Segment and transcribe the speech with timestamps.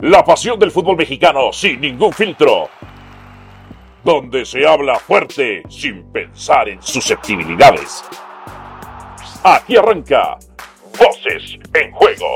[0.00, 2.70] La pasión del fútbol mexicano sin ningún filtro.
[4.04, 8.04] Donde se habla fuerte sin pensar en susceptibilidades.
[9.42, 10.38] Aquí arranca
[10.96, 12.32] Voces en Juego.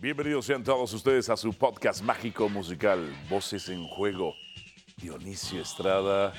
[0.00, 4.32] Bienvenidos sean todos ustedes a su podcast mágico musical Voces en Juego.
[4.96, 6.32] Dionisio Estrada,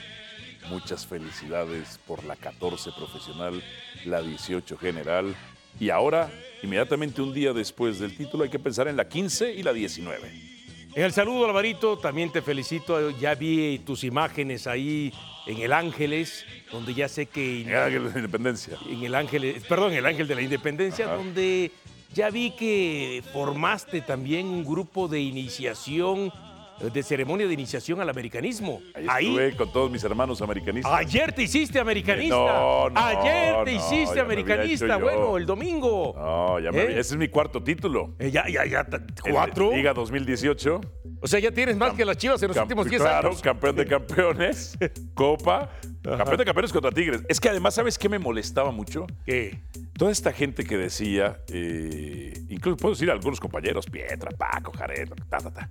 [0.68, 3.64] muchas felicidades por la 14 profesional,
[4.04, 5.36] la 18 general
[5.80, 6.32] y ahora,
[6.62, 10.54] inmediatamente un día después del título, hay que pensar en la 15 y la 19.
[10.96, 13.10] En el saludo, Alvarito, también te felicito.
[13.18, 15.12] Ya vi tus imágenes ahí
[15.48, 17.62] en el Ángeles, donde ya sé que.
[17.62, 18.78] En el Ángel de la Independencia.
[18.88, 21.72] En el Ángeles, perdón, en el Ángel de la Independencia, donde
[22.14, 26.32] ya vi que formaste también un grupo de iniciación
[26.80, 28.82] de ceremonia de iniciación al americanismo.
[29.08, 30.92] Ahí estuve con todos mis hermanos americanistas.
[30.94, 32.36] Ayer te hiciste americanista.
[32.36, 34.98] No, no, Ayer te no, hiciste americanista.
[34.98, 36.14] Bueno, el domingo.
[36.18, 36.82] No, ya me ¿Eh?
[36.84, 38.16] había- ese es mi cuarto título.
[38.20, 38.86] Eh, ya, ya, ya.
[39.26, 39.72] El ¿Cuatro?
[39.74, 40.82] Liga 2018.
[41.22, 43.42] O sea, ya tienes más que las chivas en los últimos 10 claro, años.
[43.42, 44.78] campeón de campeones,
[45.14, 45.70] Copa,
[46.04, 47.24] campeón de campeones contra Tigres.
[47.30, 49.06] Es que además, ¿sabes qué me molestaba mucho?
[49.26, 49.62] ¿Qué?
[49.98, 55.08] Toda esta gente que decía, eh, incluso puedo decir a algunos compañeros, Pietra, Paco, Jared,
[55.30, 55.70] ta, ta, ta.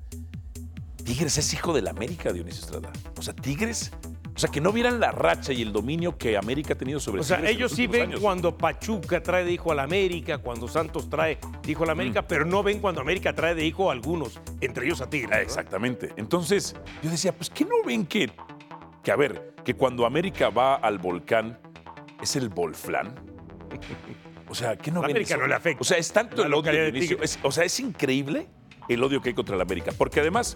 [1.05, 2.91] Tigres es hijo del América, Dionisio Estrada.
[3.19, 3.91] O sea, Tigres,
[4.35, 7.21] o sea, que no vieran la racha y el dominio que América ha tenido sobre
[7.21, 8.21] O sea, ellos los sí ven años.
[8.21, 11.93] cuando Pachuca trae de hijo al América, cuando Santos trae de hijo al Mm.
[11.93, 15.31] América, pero no ven cuando América trae de hijo a algunos, entre ellos a Tigres.
[15.33, 15.43] Ah, ¿no?
[15.43, 16.13] Exactamente.
[16.17, 18.31] Entonces, yo decía, pues, ¿qué no ven que,
[19.03, 21.59] que, a ver, que cuando América va al volcán
[22.23, 23.15] es el volflán?
[24.49, 25.41] O sea, ¿qué no La ven América eso?
[25.43, 25.81] no le afecta.
[25.81, 27.37] O sea, es tanto La el odio, de Dionisio, Tigres.
[27.37, 28.49] es- o sea, es increíble
[28.95, 29.93] el odio que hay contra la América.
[29.97, 30.55] Porque además,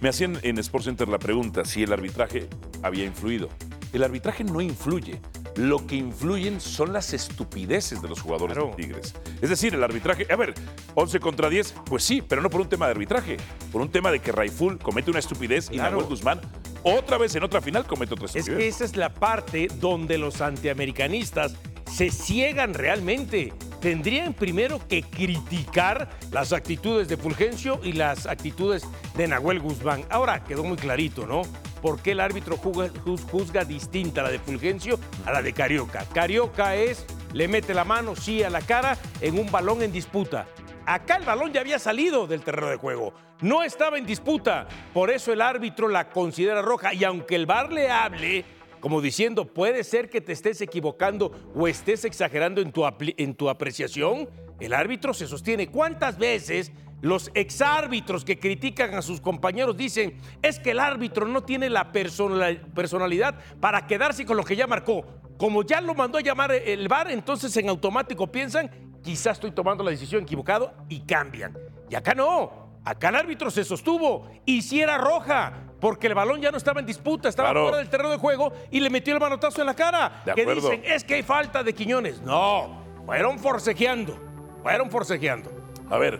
[0.00, 2.48] me hacían en Sports Center la pregunta si el arbitraje
[2.82, 3.48] había influido.
[3.92, 5.20] El arbitraje no influye.
[5.56, 8.70] Lo que influyen son las estupideces de los jugadores Claro.
[8.74, 9.14] de Tigres.
[9.42, 10.54] Es decir, el arbitraje, a ver,
[10.94, 13.36] 11 contra 10, pues sí, pero no por un tema de arbitraje,
[13.70, 15.76] por un tema de que Raiful comete una estupidez y.
[15.76, 16.40] Nahuel Guzmán
[16.84, 18.58] otra vez en otra final comete otra Es estupidez.
[18.58, 21.54] que esa es la parte donde los antiamericanistas
[21.86, 23.52] se ciegan realmente.
[23.82, 28.84] Tendrían primero que criticar las actitudes de Fulgencio y las actitudes
[29.16, 30.04] de Nahuel Guzmán.
[30.08, 31.42] Ahora quedó muy clarito, ¿no?
[31.82, 36.06] ¿Por qué el árbitro juzga, juz- juzga distinta la de Fulgencio a la de Carioca?
[36.14, 40.46] Carioca es, le mete la mano, sí, a la cara en un balón en disputa.
[40.86, 43.12] Acá el balón ya había salido del terreno de juego.
[43.40, 44.68] No estaba en disputa.
[44.94, 46.94] Por eso el árbitro la considera roja.
[46.94, 48.44] Y aunque el VAR le hable,
[48.82, 53.48] como diciendo, puede ser que te estés equivocando o estés exagerando en tu, en tu
[53.48, 54.28] apreciación,
[54.58, 55.68] el árbitro se sostiene.
[55.68, 61.44] ¿Cuántas veces los exárbitros que critican a sus compañeros dicen, es que el árbitro no
[61.44, 65.04] tiene la personal- personalidad para quedarse con lo que ya marcó?
[65.38, 68.68] Como ya lo mandó a llamar el VAR, entonces en automático piensan,
[69.00, 71.56] quizás estoy tomando la decisión equivocado y cambian.
[71.88, 72.61] Y acá no.
[72.84, 76.80] Acá el árbitro se sostuvo y si era roja, porque el balón ya no estaba
[76.80, 77.64] en disputa, estaba Claro.
[77.66, 80.22] fuera del terreno de juego y le metió el manotazo en la cara.
[80.24, 80.68] De que acuerdo.
[80.70, 82.20] dicen, es que hay falta de Quiñones.
[82.22, 84.16] No, fueron forcejeando,
[84.62, 85.50] fueron forcejeando.
[85.90, 86.18] A ver,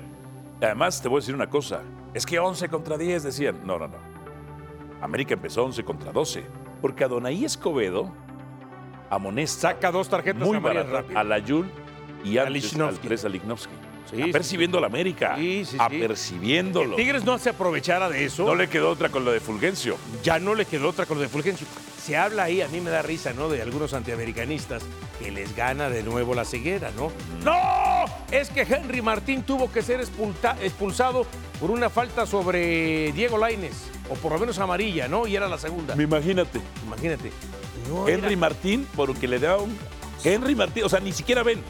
[0.61, 1.81] además te voy a decir una cosa.
[2.15, 3.61] Es que 11 contra 10 decían.
[3.65, 3.97] No, no, no.
[5.01, 6.45] América empezó 11 contra 12.
[6.81, 8.13] Porque Adonai Escobedo
[9.11, 11.19] amonesta Saca dos tarjetas muy amarillas rápido.
[11.19, 11.71] a Layun
[12.25, 13.09] y A antes al Lichnowsky.
[13.09, 13.75] 3 a Lichnowsky.
[14.13, 15.35] Sí, sí, apercibiendo a la América.
[15.37, 15.77] Sí, sí, sí.
[15.81, 16.97] apercibiéndolo.
[16.97, 18.45] Tigres no se aprovechara de eso.
[18.45, 19.97] No le quedó otra con lo de Fulgencio.
[20.23, 21.67] ya no le quedó otra con lo de Fulgencio.
[22.03, 23.49] Se habla ahí, a mí me da risa, ¿no?
[23.49, 24.83] De algunos antiamericanistas
[25.21, 27.13] que les gana de nuevo la ceguera, ¿no?
[27.45, 27.57] ¡No!
[28.33, 31.27] Es que Henry Martín tuvo que ser expulsado
[31.61, 35.27] por una falta sobre Diego Laines, o por lo menos amarilla, ¿no?
[35.29, 35.95] Y era la segunda.
[36.01, 36.61] Imagínate.
[36.85, 37.31] Imagínate.
[37.89, 39.79] No, Henry era- Martín, porque le da un.
[40.25, 41.61] Henry Martín, o sea, ni siquiera ven.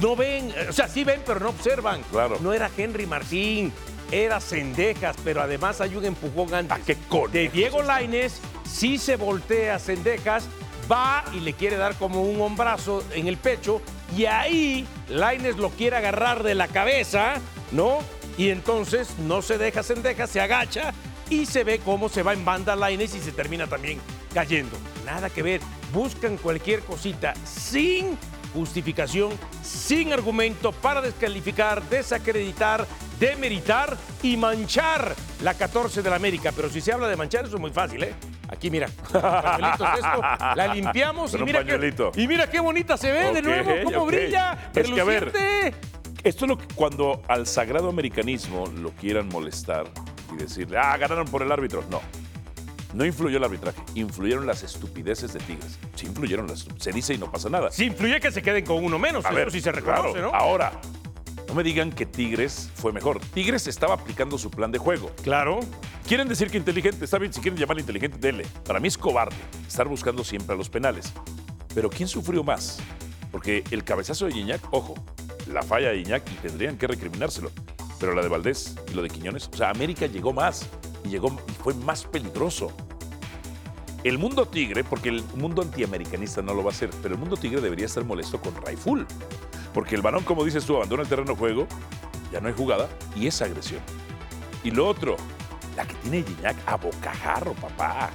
[0.00, 2.02] No ven, o sea, sí ven, pero no observan.
[2.10, 2.38] Claro.
[2.40, 3.72] No era Henry Martín,
[4.10, 6.78] era Cendejas, pero además hay un empujón antes.
[6.78, 6.96] ¿A qué
[7.32, 7.82] De Diego?
[7.82, 10.48] Laines, sí se voltea Cendejas,
[10.90, 13.82] va y le quiere dar como un hombrazo en el pecho,
[14.16, 17.34] y ahí Laines lo quiere agarrar de la cabeza,
[17.72, 17.98] ¿no?
[18.36, 20.92] Y entonces no se deja Cendejas, se agacha
[21.28, 24.00] y se ve cómo se va en banda Laines y se termina también
[24.32, 24.76] cayendo.
[25.04, 25.60] Nada que ver,
[25.92, 28.16] buscan cualquier cosita sin
[28.52, 29.30] justificación,
[29.62, 32.86] sin argumento para descalificar, desacreditar,
[33.18, 36.52] demeritar y manchar la 14 de la América.
[36.54, 38.14] Pero si se habla de manchar, eso es muy fácil, ¿eh?
[38.48, 40.22] Aquí, mira, esto,
[40.54, 44.70] la limpiamos y mira, qué, y mira qué bonita se ve de nuevo, cómo brilla,
[44.74, 45.74] Es que, a ver, reluciente.
[46.24, 49.86] Esto es lo que cuando al sagrado americanismo lo quieran molestar
[50.32, 51.84] y decirle, ah, ganaron por el árbitro.
[51.90, 52.00] No.
[52.94, 55.78] No influyó el arbitraje, influyeron las estupideces de Tigres.
[55.94, 57.70] Sí influyeron las Se dice y no pasa nada.
[57.70, 60.32] Sí influye que se queden con uno menos, A eso ver, sí se reconoce, claro,
[60.32, 60.34] ¿no?
[60.34, 60.72] Ahora,
[61.48, 63.20] No me digan que Tigres fue mejor.
[63.20, 65.10] Tigres estaba aplicando su plan de juego.
[65.22, 65.60] Claro.
[66.06, 68.46] Quieren decir que inteligente, está bien, si quieren llamarle inteligente, dele.
[68.66, 69.36] Para mí es cobarde
[69.66, 71.12] estar buscando siempre a los penales.
[71.74, 72.78] Pero ¿quién sufrió más?
[73.30, 74.94] Porque el cabezazo de Gignac, ojo,
[75.52, 77.50] la falla de Gignac y tendrían que recriminárselo.
[77.98, 80.66] Pero la de Valdés y lo de Quiñones, o sea, América llegó más
[81.04, 82.72] y llegó y fue más peligroso.
[84.04, 87.36] El mundo tigre, porque el mundo antiamericanista no lo va a hacer, pero el mundo
[87.36, 89.06] tigre debería estar molesto con Raiful.
[89.74, 91.66] Porque el balón, como dices tú, abandona el terreno de juego,
[92.32, 93.80] ya no hay jugada y es agresión.
[94.62, 95.16] Y lo otro,
[95.76, 98.10] la que tiene Gignac a bocajarro, papá.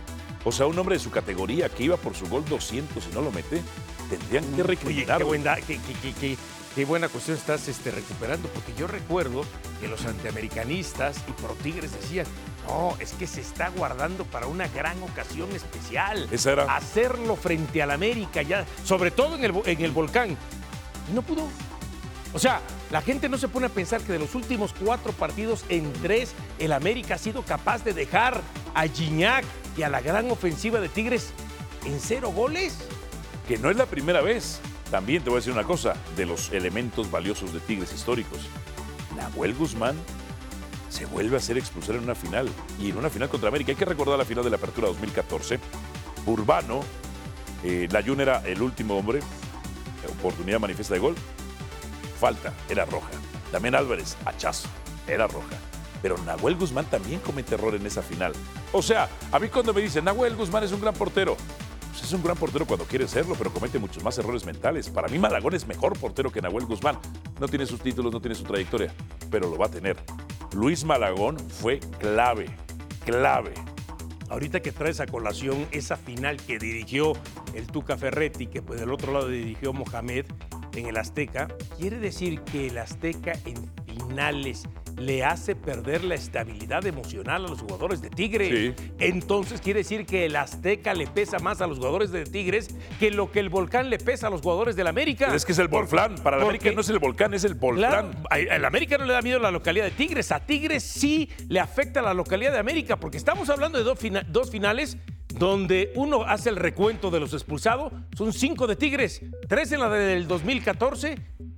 [0.46, 3.22] O sea, un hombre de su categoría que iba por su gol 200 y no
[3.22, 3.62] lo mete,
[4.10, 5.18] tendrían que Oye, recriminar.
[5.20, 6.38] qué, buen da- qué- qué- qué- qué-
[6.76, 9.44] qué buena cuestión estás este, recuperando, porque yo recuerdo
[9.80, 12.26] que los antiamericanistas y pro Tigres decían,
[12.68, 16.28] no, es que se está guardando para una gran ocasión especial.
[16.32, 16.76] Esa era.
[16.76, 20.38] Hacerlo frente al América, ya, sobre todo en el, en el volcán.
[21.10, 21.48] Y no pudo.
[22.34, 25.66] O sea, la gente no se pone a pensar que de los últimos cuatro partidos,
[25.70, 28.42] en tres, el América ha sido capaz de dejar
[28.74, 29.46] a Gignac
[29.78, 31.32] y a la gran ofensiva de Tigres
[31.86, 32.78] en cero goles.
[33.48, 34.60] que no es la primera vez.
[34.90, 38.40] También te voy a decir una cosa, de los elementos valiosos de Tigres históricos.
[39.16, 39.96] Nahuel Guzmán
[40.94, 42.48] se vuelve a ser expulsado en una final.
[42.80, 43.72] Y en una final contra América.
[43.72, 45.60] Hay que recordar la final de la Apertura 2014.
[46.28, 46.82] Urbano,
[47.64, 49.20] eh, Layún era el último hombre.
[50.20, 51.16] Oportunidad manifiesta de gol.
[52.20, 53.10] Falta, era roja.
[53.52, 54.68] También Álvarez, hachazo,
[55.08, 55.58] era roja.
[56.02, 58.34] Pero Nahuel Guzmán también comete error en esa final.
[58.72, 61.38] O sea, a mí cuando me dicen, Nahuel Guzmán es un gran portero,
[61.92, 64.90] pues es un gran portero cuando quiere serlo, pero comete muchos más errores mentales.
[64.90, 67.00] Para mí Malagón es mejor portero que Nahuel Guzmán.
[67.40, 68.94] No tiene sus títulos, no tiene su trayectoria,
[69.32, 69.98] pero lo va a tener.
[70.54, 72.46] Luis Malagón fue clave,
[73.06, 73.54] clave.
[74.30, 77.14] Ahorita que traes a colación esa final que dirigió
[77.54, 80.26] el Tuca Ferretti, que pues del otro lado dirigió Mohamed
[80.76, 81.48] en el Azteca,
[81.78, 84.64] quiere decir que el Azteca en finales
[84.98, 88.76] le hace perder la estabilidad emocional a los jugadores de Tigres.
[88.78, 88.92] Sí.
[89.00, 92.70] Entonces quiere decir que el Azteca le pesa más a los jugadores de Tigres
[93.00, 95.34] que lo que el Volcán le pesa a los jugadores del América.
[95.34, 96.16] Es que es el volcán.
[96.16, 97.74] Para la porque- América no es el volcán, es el Claro,
[98.12, 98.12] volcán.
[98.30, 100.32] a- al América no le da miedo la localidad de Tigres.
[100.32, 104.24] A Tigres sí le afecta la localidad de América, porque estamos hablando de dos, fina-
[104.30, 104.98] dos finales
[105.36, 107.92] donde uno hace el recuento de los expulsados.
[108.16, 111.16] Son cinco de Tigres, tres en la del 2014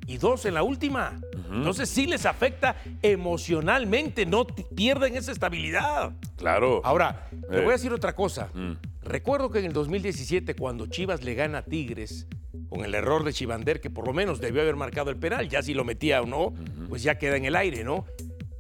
[0.07, 1.19] y dos en la última.
[1.55, 6.13] Entonces sí les afecta emocionalmente, no pierden esa estabilidad.
[6.37, 6.81] Claro.
[6.83, 7.61] Ahora, te Eh.
[7.61, 8.49] voy a decir otra cosa.
[8.53, 8.73] Mm.
[9.01, 12.27] Recuerdo que en el 2017, cuando Chivas le gana a Tigres,
[12.69, 15.61] con el error de Chivander, que por lo menos debió haber marcado el penal, ya
[15.61, 16.53] si lo metía o no,
[16.89, 18.05] pues ya queda en el aire, ¿no?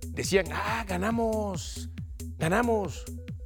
[0.09, 1.89] Decían, ah, ganamos,
[2.37, 3.03] ganamos.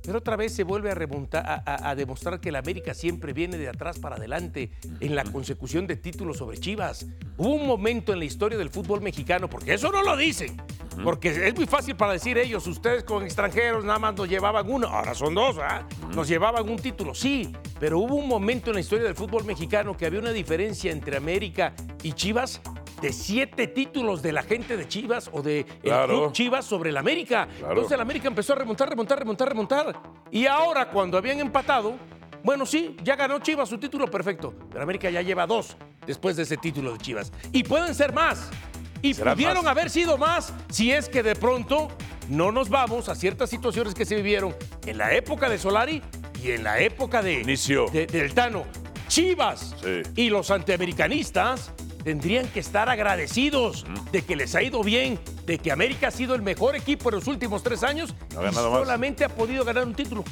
[0.09, 3.31] Pero otra vez se vuelve a, remontar, a, a- a demostrar que el América siempre
[3.31, 4.71] viene de atrás para adelante
[5.01, 7.05] en la consecución de títulos sobre Chivas.
[7.37, 10.59] Hubo un momento en la historia del fútbol mexicano, porque eso no lo dicen,
[11.03, 14.87] porque es muy fácil para decir ellos, ustedes con extranjeros nada más nos llevaban uno,
[14.87, 15.87] ahora son dos, ¿ah?
[16.15, 19.95] Nos llevaban un título, sí, pero hubo un momento en la historia del fútbol mexicano
[19.95, 22.61] que había una diferencia entre América y Chivas
[23.01, 26.07] de siete títulos de la gente de Chivas o de el Claro.
[26.19, 27.47] club Chivas sobre el América.
[27.57, 27.73] Claro.
[27.73, 30.01] Entonces el América empezó a remontar, remontar, remontar, remontar.
[30.31, 31.95] Y ahora cuando habían empatado,
[32.43, 34.53] bueno, sí, ya ganó Chivas su título, perfecto.
[34.69, 35.75] Pero América ya lleva dos
[36.05, 37.31] después de ese título de Chivas.
[37.51, 38.49] Y pueden ser más.
[39.01, 39.65] Y pudieron más.
[39.67, 41.87] haber sido más si es que de pronto
[42.27, 44.53] no nos vamos a ciertas situaciones que se vivieron
[44.85, 46.01] en la época de Solari
[46.43, 47.87] y en la época de, Inicio.
[47.91, 48.65] de- del Tano.
[49.07, 50.01] Chivas Sí.
[50.15, 55.71] y los antiamericanistas tendrían que estar agradecidos de que les ha ido bien, de que
[55.71, 58.79] América ha sido el mejor equipo en los últimos tres años No y ganado más.
[58.81, 60.23] solamente ha podido ganar un título.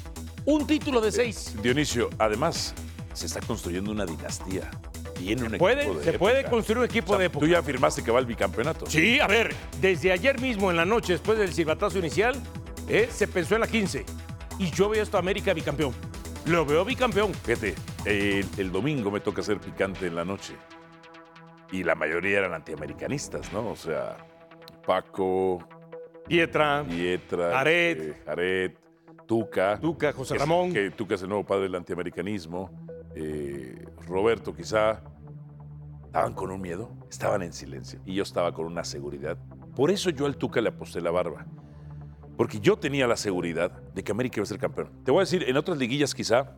[0.46, 1.54] Un título de seis.
[1.62, 2.74] Dionisio, además,
[3.14, 4.70] se está construyendo una dinastía.
[5.16, 7.46] Tiene un Puede, equipo de se puede construir un equipo O sea, de época.
[7.46, 8.86] Tú ya afirmaste que va al bicampeonato.
[8.86, 12.36] Sí, a ver, desde ayer mismo en la noche, después del silbatazo inicial,
[12.88, 14.06] eh, se pensó en la 15.
[14.60, 15.94] Y yo veo esto a América bicampeón.
[16.46, 17.34] Lo veo bicampeón.
[17.34, 17.74] Fíjate,
[18.06, 20.54] el, el domingo me toca hacer picante en la noche.
[21.72, 23.70] Y la mayoría eran antiamericanistas, ¿no?
[23.72, 24.18] O sea,
[24.86, 25.60] Paco,
[26.28, 28.00] Pietra, Pietra, Aret.
[28.00, 28.78] eh, Aret,
[29.26, 29.78] Tuca.
[29.80, 30.74] Tuca, José que es- Ramón.
[30.74, 32.70] Que Tuca es el nuevo padre del antiamericanismo.
[33.20, 35.02] eh, Roberto, quizá.
[36.06, 38.00] Estaban con un miedo, estaban en silencio.
[38.06, 39.38] Y yo estaba con una seguridad.
[39.76, 41.46] Por eso yo al Tuca le aposté la barba.
[42.38, 44.90] Porque yo tenía la seguridad de que América iba a ser campeón.
[45.04, 46.56] Te voy a decir, en otras liguillas quizá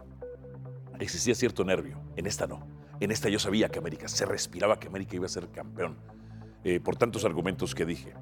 [0.99, 1.97] existía cierto nervio.
[2.17, 2.65] En esta no.
[2.99, 5.97] En esta yo sabía que América, se respiraba que América iba a ser campeón.
[6.65, 8.13] eh, por tantos argumentos que dije.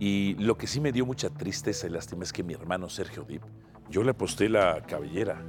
[0.00, 3.22] Y lo que sí me dio mucha tristeza y lástima es que mi hermano Sergio
[3.22, 3.42] Dip,
[3.88, 5.40] yo le aposté la cabellera.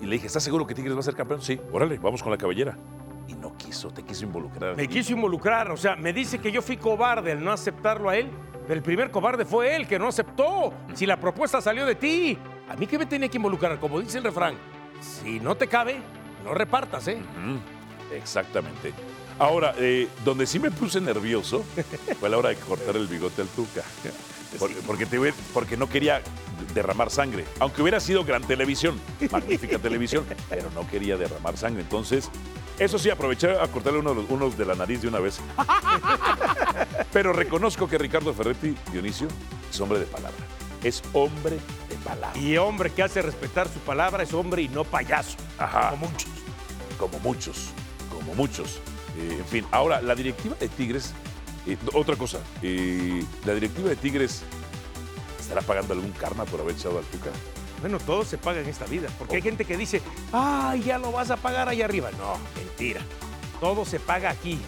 [0.00, 1.42] Y, y le dije, ¿estás seguro que Tigres va a ser campeón?
[1.42, 2.76] Sí, órale, vamos con la cabellera.
[3.28, 4.76] y no quiso, te quiso involucrar.
[4.76, 8.16] Me quiso involucrar, o sea, me dice que yo fui cobarde al no aceptarlo a
[8.16, 8.30] él,
[8.62, 10.72] pero el primer cobarde fue él, que no aceptó.
[10.94, 12.38] Si la propuesta salió de ti,
[12.68, 14.54] a mí que me tenía que involucrar, como dice el refrán,
[15.00, 15.96] si no te cabe,
[16.46, 17.18] no repartas, ¿eh?
[18.14, 18.94] Exactamente.
[19.38, 21.64] Ahora, eh, donde sí me puse nervioso
[22.18, 23.82] fue a la hora de cortar el bigote al Tuca.
[24.58, 26.22] Por- Porque, te hubiera- porque no quería
[26.72, 27.44] derramar sangre.
[27.58, 28.98] Aunque hubiera sido gran televisión,
[29.30, 31.82] magnífica televisión, pero no quería derramar sangre.
[31.82, 32.30] Entonces,
[32.78, 35.40] eso sí, aproveché a cortarle uno de unos la nariz de una vez.
[37.12, 39.28] Pero reconozco que Ricardo Ferretti, Dionisio,
[39.70, 40.36] es hombre de palabra.
[40.84, 42.40] Es hombre de palabra.
[42.40, 45.90] Y hombre que hace respetar su palabra es hombre y no payaso, Ajá.
[45.90, 46.30] como muchos.
[46.98, 47.68] como muchos,
[48.10, 48.80] como muchos.
[49.18, 51.12] Eh, en fin, ahora, la directiva de Tigres,
[51.66, 54.42] eh, otra cosa, eh, la directiva de Tigres
[55.40, 57.30] estará pagando algún karma por haber echado al Tuca.
[57.80, 60.00] Bueno, todo se paga en esta vida, porque hay gente que dice,
[60.32, 62.10] ay, ya lo vas a pagar allá arriba.
[62.18, 63.00] No, mentira.
[63.60, 64.58] Todo se paga aquí.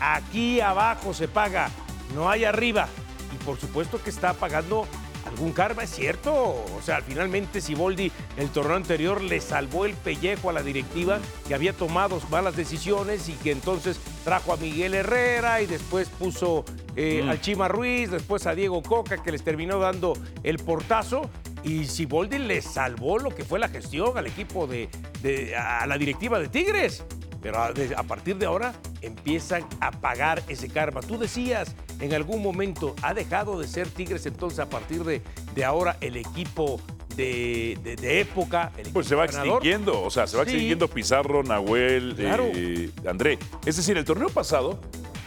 [0.00, 1.70] Aquí abajo se paga,
[2.14, 2.88] no hay arriba.
[3.34, 4.86] Y por supuesto que está pagando
[5.26, 6.32] algún karma, es cierto.
[6.34, 11.54] O sea, finalmente Siboldi el torneo anterior le salvó el pellejo a la directiva que
[11.54, 16.64] había tomado malas decisiones y que entonces trajo a Miguel Herrera y después puso
[16.96, 17.28] eh, Mm.
[17.30, 20.12] al Chima Ruiz, después a Diego Coca que les terminó dando
[20.42, 21.30] el portazo.
[21.64, 24.88] Y Siboldi le salvó lo que fue la gestión al equipo de,
[25.22, 27.04] de- a la directiva de Tigres.
[27.40, 31.00] Pero a, a partir de ahora empiezan a pagar ese karma.
[31.00, 35.22] Tú decías, en algún momento ha dejado de ser Tigres entonces a partir de,
[35.54, 36.80] de ahora el equipo
[37.16, 38.72] de, de- de época.
[38.76, 39.56] el Pues se va ganador.
[39.56, 40.50] extinguiendo, o sea, se va Sí.
[40.50, 42.48] extinguiendo Pizarro, Nahuel, Claro.
[42.54, 43.38] eh, André.
[43.66, 44.80] Es decir, el torneo pasado,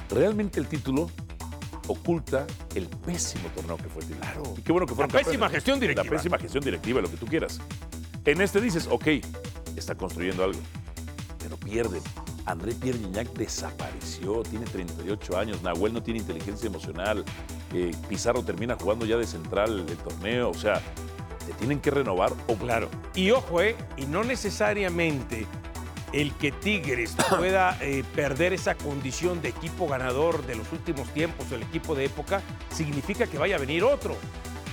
[0.10, 1.10] realmente el título
[1.88, 4.20] oculta el pésimo torneo que fue Tigres.
[4.20, 4.44] Claro.
[4.58, 6.04] Y qué bueno que fueron La pésima gestión directiva.
[6.06, 7.60] La pésima gestión directiva, lo que tú quieras.
[8.26, 9.08] En este dices, ok,
[9.78, 10.60] está construyendo algo,
[11.38, 12.02] pero pierden.
[12.46, 17.26] André Pierre Gignac desapareció, tiene 38 años, Nahuel no tiene inteligencia emocional,
[17.74, 20.82] eh, Pizarro termina jugando ya de central el torneo, o sea,
[21.46, 22.90] te tienen que renovar o Claro.
[23.16, 25.46] Y ojo, eh, y no necesariamente
[26.14, 31.52] el que Tigres pueda eh, perder esa condición de equipo ganador de los últimos tiempos,
[31.52, 32.42] el equipo de época,
[32.74, 34.16] significa que vaya a venir otro.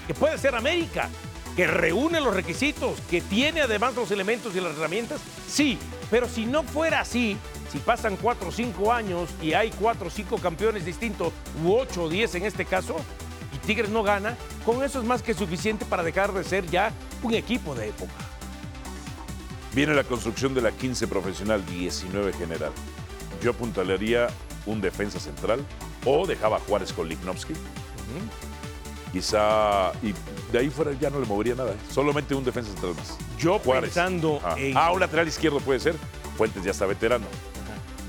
[0.06, 1.08] Que puede ser América,
[1.56, 5.78] que reúne los requisitos, que tiene además los elementos y las herramientas, sí.
[6.10, 7.36] Pero si no fuera así,
[7.72, 11.32] si pasan cuatro o cinco años y hay cuatro o cinco campeones distintos,
[11.64, 12.96] u ocho o diez en este caso,
[13.54, 16.92] y Tigres no gana, con eso es más que suficiente para dejar de ser ya
[17.22, 18.12] un equipo de época.
[19.74, 22.72] Viene la construcción de la 15 profesional, 19 general.
[23.42, 24.28] Yo apuntalaría
[24.66, 25.64] un defensa central
[26.04, 27.54] o dejaba a Juárez con Lignovsky.
[29.12, 30.14] Quizá, y
[30.52, 31.72] de ahí fuera ya no le movería nada.
[31.72, 31.76] ¿eh?
[31.90, 33.16] Solamente un defensa central más.
[33.38, 33.90] Yo Juárez.
[33.92, 34.58] pensando Ajá.
[34.58, 35.94] en, Ah, un lateral izquierdo puede ser.
[36.38, 37.26] Fuentes ya está veterano.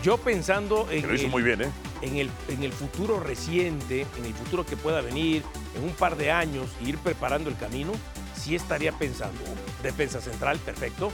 [0.04, 1.70] Yo pensando en Que lo hizo el- muy bien, ¿eh?
[2.02, 5.42] en el, en el futuro reciente, en el futuro que pueda venir,
[5.76, 7.94] en un par de años, e ir preparando el camino,
[8.36, 9.40] sí estaría pensando
[9.82, 11.12] defensa central, perfecto,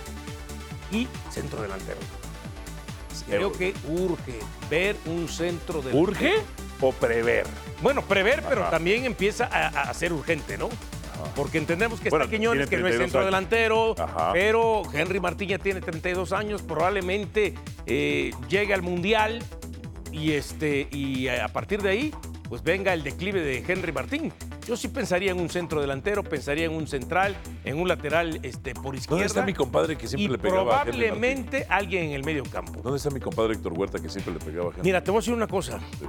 [0.91, 1.99] y centro delantero.
[3.27, 4.39] Creo que urge
[4.71, 6.01] ver un centro delantero.
[6.01, 6.33] ¿Urge
[6.81, 7.45] o prever?
[7.83, 10.69] Bueno, prever, pero también empieza a- a ser urgente, ¿no?
[11.35, 13.27] Porque entendemos que Bueno, está Quiñones, que no es 32 centro años.
[13.27, 14.31] delantero, Ajá.
[14.33, 17.53] pero Henry Martín ya tiene 32 años, probablemente
[17.85, 19.43] eh, llegue al Mundial
[20.11, 22.13] y, este, y a partir de ahí,
[22.47, 24.33] pues venga el declive de Henry Martín.
[24.67, 28.73] Yo sí pensaría en un centro delantero, pensaría en un central, en un lateral este,
[28.75, 29.15] por izquierda.
[29.15, 32.23] ¿Dónde está mi compadre que siempre y le pegaba a Henry probablemente alguien en el
[32.23, 32.79] medio campo.
[32.81, 34.83] ¿Dónde está mi compadre Héctor Huerta que siempre le pegaba a Henry?
[34.83, 35.79] Mira, te voy a decir una cosa.
[35.99, 36.05] Sí.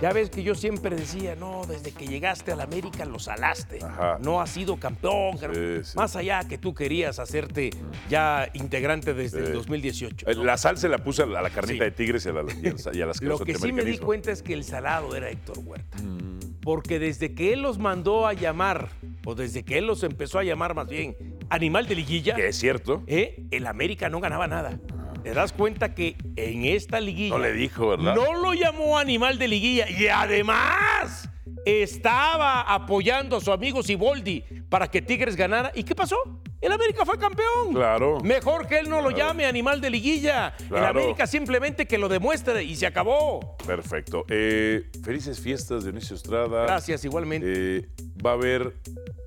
[0.00, 3.78] Ya ves que yo siempre decía, no, desde que llegaste a la América lo salaste.
[3.84, 4.18] Ajá.
[4.22, 5.36] No has sido campeón.
[5.38, 5.96] Sí, sí.
[5.96, 7.70] Más allá que tú querías hacerte
[8.08, 9.46] ya integrante desde Sí.
[9.48, 10.28] el 2018.
[10.30, 12.66] Eh, La sal se la puse a la, carnita de Tigres y a, la- y
[12.68, 15.28] a- y a las Lo que sí me di cuenta es que el salado era
[15.28, 15.98] Héctor Huerta.
[16.02, 16.40] Mm.
[16.62, 18.88] Porque desde que él los mandó a llamar,
[19.24, 21.16] o desde que él los empezó a llamar más bien,
[21.48, 23.02] animal de liguilla, Que es cierto.
[23.06, 23.44] ¿eh?
[23.50, 24.78] el América no ganaba nada.
[25.22, 27.34] Te das cuenta que en esta liguilla.
[27.36, 28.14] No le dijo, ¿verdad?
[28.14, 31.28] No lo llamó animal de liguilla y además
[31.64, 35.70] estaba apoyando a su amigo Siboldi para que Tigres ganara.
[35.74, 36.16] ¿Y qué pasó?
[36.60, 37.72] El América fue campeón.
[37.74, 38.18] Claro.
[38.22, 40.54] Mejor que él no lo llame animal de liguilla.
[40.60, 41.00] El Claro.
[41.00, 43.56] América simplemente que lo demuestre y se acabó.
[43.66, 44.24] Perfecto.
[44.28, 46.64] Eh, felices fiestas, Dionisio Estrada.
[46.64, 47.46] Gracias, igualmente.
[47.78, 47.88] Eh,
[48.24, 48.74] va a haber,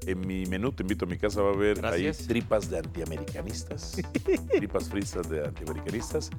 [0.06, 3.98] en mi menú, te invito a mi casa, va a haber ahí tripas de antiamericanistas,
[4.52, 6.30] tripas fritas de antiamericanistas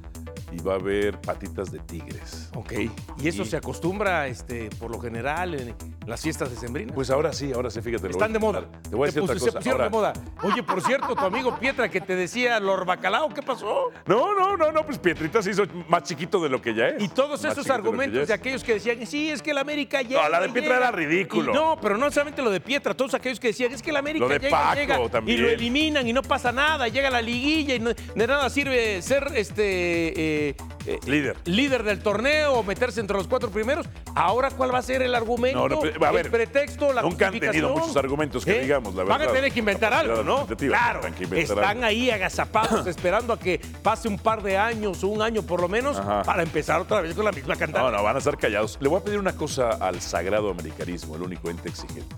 [0.56, 2.50] y va a haber patitas de tigres.
[2.54, 2.73] Ok.
[3.18, 5.75] ¿Y eso Y- se acostumbra este, por lo general en
[6.06, 6.92] las fiestas de Sembrina?
[6.94, 8.04] Pues ahora sí, ahora sí, fíjate.
[8.04, 8.64] lo Están de moda.
[8.88, 10.12] Te voy a decir otra se pusieron Ahora- de moda.
[10.42, 13.90] Oye, por cierto, tu amigo Pietra que te decía Lord Bacalao, ¿qué pasó?
[14.06, 17.02] No, no, no, no, pues Pietrita se hizo más chiquito de lo que ya es.
[17.02, 20.02] Y todos Más esos de argumentos de, aquellos que decían, sí, es que la América
[20.02, 20.23] llega.
[20.23, 20.88] No, la de Pietra llega".
[20.88, 21.52] era ridículo.
[21.52, 23.99] Y no, pero no solamente lo de Pietra, todos aquellos que decían, es que la
[24.00, 25.38] América Lo de llega, Paco llega", también.
[25.38, 29.00] y lo eliminan y no pasa nada, llega la liguilla y no- de nada sirve
[29.02, 30.43] ser este eh,
[30.86, 31.36] eh, Líder.
[31.44, 33.86] líder del torneo meterse entre los cuatro primeros.
[34.14, 35.68] Ahora, ¿cuál va a ser el argumento?
[35.68, 38.62] No, no, a ver, el pretexto, la nunca han tenido muchos argumentos que ¿Eh?
[38.62, 39.34] digamos, la Van a verdad.
[39.34, 40.46] tener que inventar algo, ¿no?
[40.46, 41.00] Claro,
[41.32, 41.84] están algo.
[41.84, 45.68] ahí agazapados esperando a que pase un par de años o un año por lo
[45.68, 46.22] menos Ajá.
[46.22, 47.90] para empezar otra vez con la misma cantante.
[47.90, 48.78] No, no, van a estar callados.
[48.80, 52.14] Le voy a pedir una cosa al sagrado americanismo, el único ente exigente.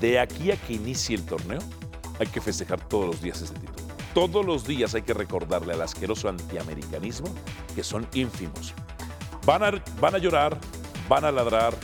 [0.00, 1.60] De aquí a que inicie el torneo,
[2.18, 3.93] hay que festejar todos los días este título.
[4.14, 7.26] Todos los días hay que recordarle al asqueroso antiamericanismo
[7.74, 8.72] que son ínfimos.
[9.44, 10.56] Van a, van a llorar,
[11.08, 11.74] van a ladrar,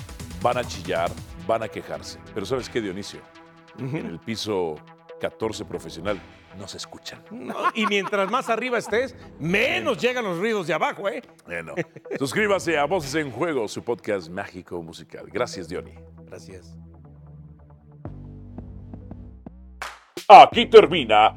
[0.41, 1.11] van a chillar,
[1.49, 2.21] van a quejarse.
[2.33, 3.21] Pero ¿sabes qué, Dionisio?
[3.79, 4.77] En el piso
[5.21, 6.21] 14 profesional
[6.57, 7.21] no se escuchan.
[7.33, 11.23] No, y mientras más arriba estés, menos llegan los ruidos de abajo, ¿eh?
[11.47, 11.75] Bueno,
[12.17, 15.27] suscríbase a Voces en Juego, su podcast mágico musical.
[15.33, 15.95] Gracias, Diony.
[16.27, 16.77] Gracias.
[20.29, 21.37] Aquí termina